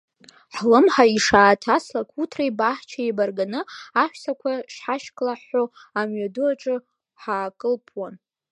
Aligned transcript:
Ҳлымҳа 0.55 1.05
ишааҭаслак, 1.15 2.09
уҭреи 2.21 2.51
баҳчеи 2.59 3.03
еибарганы, 3.05 3.61
аҳәсақәа 4.01 4.51
шҳашьклаҳәҳәо, 4.73 5.63
амҩаду 5.99 6.45
аҿы 6.51 6.75
ҳаакылппуан. 7.21 8.13